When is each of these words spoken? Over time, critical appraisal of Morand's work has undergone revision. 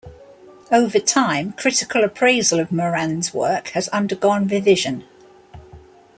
Over 0.71 0.97
time, 0.99 1.51
critical 1.53 2.03
appraisal 2.03 2.59
of 2.59 2.71
Morand's 2.71 3.35
work 3.35 3.67
has 3.75 3.87
undergone 3.89 4.47
revision. 4.47 5.03